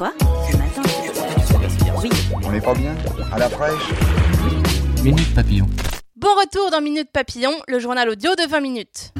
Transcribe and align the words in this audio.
Quoi 0.00 0.14
Ce 0.50 0.56
matin 0.56 0.82
Oui. 2.02 2.08
On 2.32 2.50
n'est 2.50 2.60
pas 2.62 2.72
bien 2.72 2.96
À 3.30 3.38
la 3.38 3.50
fraîche 3.50 3.90
Minute 5.04 5.34
Papillon. 5.34 5.66
Bon 6.16 6.34
retour 6.36 6.70
dans 6.70 6.80
Minute 6.80 7.10
Papillon, 7.12 7.52
le 7.68 7.78
journal 7.78 8.08
audio 8.08 8.34
de 8.34 8.48
20 8.48 8.60
minutes. 8.60 9.12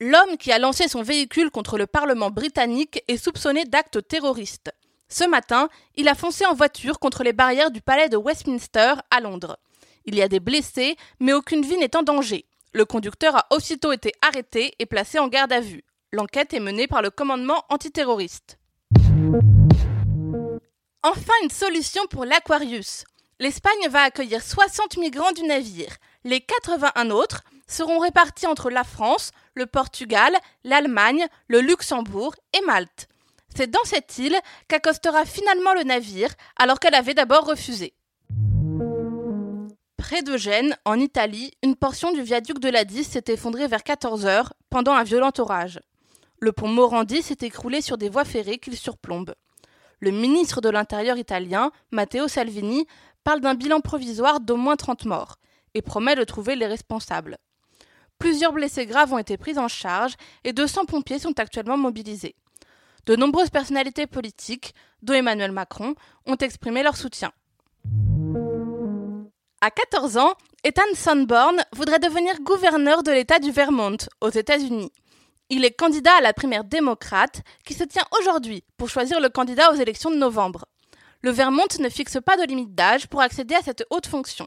L'homme 0.00 0.38
qui 0.38 0.50
a 0.50 0.58
lancé 0.58 0.88
son 0.88 1.02
véhicule 1.02 1.50
contre 1.50 1.76
le 1.76 1.86
Parlement 1.86 2.30
britannique 2.30 3.04
est 3.06 3.22
soupçonné 3.22 3.66
d'actes 3.66 4.08
terroristes. 4.08 4.72
Ce 5.10 5.24
matin, 5.28 5.68
il 5.96 6.08
a 6.08 6.14
foncé 6.14 6.46
en 6.46 6.54
voiture 6.54 6.98
contre 6.98 7.22
les 7.22 7.34
barrières 7.34 7.70
du 7.70 7.82
palais 7.82 8.08
de 8.08 8.16
Westminster 8.16 8.94
à 9.10 9.20
Londres. 9.20 9.58
Il 10.06 10.14
y 10.14 10.22
a 10.22 10.28
des 10.28 10.40
blessés, 10.40 10.96
mais 11.18 11.34
aucune 11.34 11.66
vie 11.66 11.76
n'est 11.76 11.96
en 11.96 12.02
danger. 12.02 12.46
Le 12.72 12.84
conducteur 12.84 13.34
a 13.34 13.46
aussitôt 13.50 13.90
été 13.90 14.12
arrêté 14.22 14.74
et 14.78 14.86
placé 14.86 15.18
en 15.18 15.26
garde 15.26 15.52
à 15.52 15.60
vue. 15.60 15.82
L'enquête 16.12 16.54
est 16.54 16.60
menée 16.60 16.86
par 16.86 17.02
le 17.02 17.10
commandement 17.10 17.64
antiterroriste. 17.68 18.58
Enfin, 21.02 21.32
une 21.42 21.50
solution 21.50 22.06
pour 22.10 22.24
l'Aquarius. 22.24 23.04
L'Espagne 23.40 23.88
va 23.88 24.02
accueillir 24.02 24.40
60 24.40 24.98
migrants 24.98 25.32
du 25.32 25.42
navire. 25.42 25.96
Les 26.22 26.40
81 26.40 27.10
autres 27.10 27.42
seront 27.66 27.98
répartis 27.98 28.46
entre 28.46 28.70
la 28.70 28.84
France, 28.84 29.32
le 29.54 29.66
Portugal, 29.66 30.36
l'Allemagne, 30.62 31.26
le 31.48 31.60
Luxembourg 31.60 32.36
et 32.56 32.64
Malte. 32.66 33.08
C'est 33.56 33.70
dans 33.70 33.84
cette 33.84 34.16
île 34.18 34.38
qu'accostera 34.68 35.24
finalement 35.24 35.74
le 35.74 35.82
navire, 35.82 36.32
alors 36.56 36.78
qu'elle 36.78 36.94
avait 36.94 37.14
d'abord 37.14 37.46
refusé. 37.46 37.94
Près 40.00 40.22
de 40.22 40.38
Gênes, 40.38 40.74
en 40.86 40.98
Italie, 40.98 41.52
une 41.62 41.76
portion 41.76 42.10
du 42.10 42.22
viaduc 42.22 42.58
de 42.58 42.70
la 42.70 42.86
10 42.86 43.04
s'est 43.04 43.24
effondrée 43.28 43.66
vers 43.66 43.82
14 43.82 44.24
heures 44.24 44.54
pendant 44.70 44.94
un 44.94 45.02
violent 45.02 45.30
orage. 45.36 45.78
Le 46.38 46.52
pont 46.52 46.68
Morandi 46.68 47.20
s'est 47.20 47.36
écroulé 47.42 47.82
sur 47.82 47.98
des 47.98 48.08
voies 48.08 48.24
ferrées 48.24 48.56
qu'il 48.56 48.78
surplombe. 48.78 49.34
Le 49.98 50.10
ministre 50.10 50.62
de 50.62 50.70
l'Intérieur 50.70 51.18
italien, 51.18 51.70
Matteo 51.90 52.28
Salvini, 52.28 52.86
parle 53.24 53.42
d'un 53.42 53.54
bilan 53.54 53.80
provisoire 53.80 54.40
d'au 54.40 54.56
moins 54.56 54.76
30 54.76 55.04
morts 55.04 55.36
et 55.74 55.82
promet 55.82 56.16
de 56.16 56.24
trouver 56.24 56.56
les 56.56 56.66
responsables. 56.66 57.36
Plusieurs 58.18 58.54
blessés 58.54 58.86
graves 58.86 59.12
ont 59.12 59.18
été 59.18 59.36
pris 59.36 59.58
en 59.58 59.68
charge 59.68 60.14
et 60.44 60.54
200 60.54 60.86
pompiers 60.86 61.18
sont 61.18 61.38
actuellement 61.38 61.76
mobilisés. 61.76 62.36
De 63.04 63.16
nombreuses 63.16 63.50
personnalités 63.50 64.06
politiques, 64.06 64.74
dont 65.02 65.12
Emmanuel 65.12 65.52
Macron, 65.52 65.94
ont 66.24 66.36
exprimé 66.36 66.82
leur 66.82 66.96
soutien. 66.96 67.32
À 69.62 69.70
14 69.70 70.16
ans, 70.16 70.32
Ethan 70.64 70.80
Sanborn 70.94 71.62
voudrait 71.74 71.98
devenir 71.98 72.40
gouverneur 72.40 73.02
de 73.02 73.12
l'État 73.12 73.38
du 73.38 73.50
Vermont, 73.50 73.98
aux 74.22 74.30
États-Unis. 74.30 74.90
Il 75.50 75.66
est 75.66 75.72
candidat 75.72 76.14
à 76.16 76.22
la 76.22 76.32
primaire 76.32 76.64
démocrate 76.64 77.42
qui 77.66 77.74
se 77.74 77.84
tient 77.84 78.06
aujourd'hui 78.18 78.64
pour 78.78 78.88
choisir 78.88 79.20
le 79.20 79.28
candidat 79.28 79.70
aux 79.70 79.74
élections 79.74 80.10
de 80.10 80.16
novembre. 80.16 80.64
Le 81.20 81.30
Vermont 81.30 81.66
ne 81.78 81.90
fixe 81.90 82.16
pas 82.24 82.38
de 82.38 82.44
limite 82.44 82.74
d'âge 82.74 83.06
pour 83.08 83.20
accéder 83.20 83.54
à 83.54 83.60
cette 83.60 83.84
haute 83.90 84.06
fonction. 84.06 84.46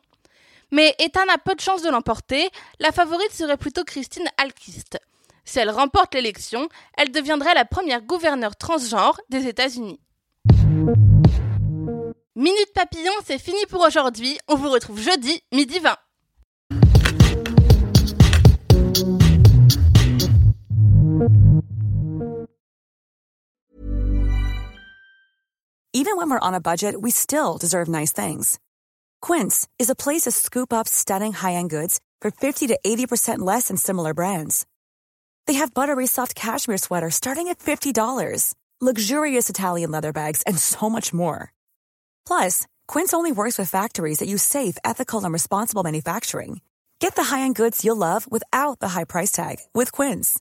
Mais 0.71 0.95
Ethan 0.97 1.29
a 1.31 1.37
peu 1.37 1.53
de 1.53 1.61
chances 1.61 1.83
de 1.83 1.91
l'emporter, 1.91 2.49
la 2.79 2.91
favorite 2.91 3.33
serait 3.33 3.57
plutôt 3.57 3.83
Christine 3.83 4.27
Alkist. 4.37 4.97
Si 5.45 5.59
elle 5.59 5.69
remporte 5.69 6.15
l'élection, 6.15 6.67
elle 6.97 7.11
deviendrait 7.11 7.53
la 7.53 7.65
première 7.65 8.01
gouverneure 8.01 8.55
transgenre 8.55 9.21
des 9.29 9.45
États-Unis. 9.45 9.99
Minute 12.35 12.73
Papillon, 12.73 13.13
c'est 13.25 13.37
fini 13.37 13.65
pour 13.69 13.85
aujourd'hui. 13.85 14.39
On 14.47 14.55
vous 14.55 14.69
retrouve 14.69 14.99
jeudi, 14.99 15.41
midi 15.51 15.79
20. 15.79 15.97
Even 25.95 26.17
when 26.17 26.29
we're 26.29 26.39
on 26.39 26.55
a 26.55 26.59
budget, 26.59 26.99
we 27.01 27.11
still 27.11 27.57
deserve 27.57 27.87
nice 27.87 28.11
things. 28.11 28.59
Quince 29.21 29.67
is 29.77 29.91
a 29.91 29.95
place 29.95 30.23
to 30.23 30.31
scoop 30.31 30.73
up 30.73 30.87
stunning 30.87 31.33
high-end 31.33 31.69
goods 31.69 31.99
for 32.19 32.31
50 32.31 32.67
to 32.67 32.79
80% 32.85 33.39
less 33.39 33.67
than 33.67 33.77
similar 33.77 34.13
brands. 34.13 34.65
They 35.45 35.53
have 35.53 35.73
buttery 35.73 36.07
soft 36.07 36.35
cashmere 36.35 36.77
sweaters 36.77 37.15
starting 37.15 37.47
at 37.47 37.59
$50, 37.59 38.55
luxurious 38.81 39.49
Italian 39.49 39.91
leather 39.91 40.11
bags, 40.11 40.41
and 40.47 40.57
so 40.57 40.89
much 40.89 41.13
more. 41.13 41.53
Plus, 42.25 42.65
Quince 42.87 43.13
only 43.13 43.31
works 43.31 43.59
with 43.59 43.69
factories 43.69 44.19
that 44.19 44.27
use 44.27 44.43
safe, 44.43 44.77
ethical, 44.83 45.23
and 45.23 45.31
responsible 45.31 45.83
manufacturing. 45.83 46.61
Get 46.99 47.15
the 47.15 47.25
high-end 47.25 47.55
goods 47.55 47.83
you'll 47.83 47.97
love 47.97 48.25
without 48.31 48.79
the 48.79 48.89
high 48.89 49.03
price 49.03 49.31
tag 49.31 49.57
with 49.73 49.91
Quince. 49.91 50.39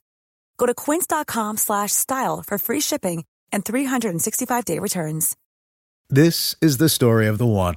Go 0.57 0.65
to 0.65 0.73
quince.com 0.73 1.57
slash 1.57 1.91
style 1.91 2.41
for 2.41 2.57
free 2.57 2.79
shipping 2.79 3.25
and 3.51 3.65
365-day 3.65 4.79
returns. 4.79 5.35
This 6.09 6.55
is 6.61 6.77
the 6.77 6.89
story 6.89 7.27
of 7.27 7.37
the 7.37 7.45
one. 7.45 7.75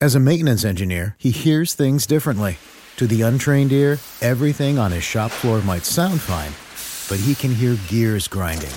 As 0.00 0.14
a 0.14 0.20
maintenance 0.20 0.64
engineer, 0.64 1.16
he 1.18 1.30
hears 1.30 1.74
things 1.74 2.06
differently. 2.06 2.58
To 2.96 3.06
the 3.06 3.22
untrained 3.22 3.72
ear, 3.72 3.98
everything 4.20 4.78
on 4.78 4.92
his 4.92 5.04
shop 5.04 5.30
floor 5.30 5.60
might 5.62 5.84
sound 5.84 6.20
fine, 6.20 6.52
but 7.08 7.24
he 7.24 7.34
can 7.34 7.54
hear 7.54 7.76
gears 7.88 8.28
grinding 8.28 8.70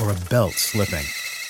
or 0.00 0.10
a 0.10 0.28
belt 0.28 0.52
slipping. 0.52 1.06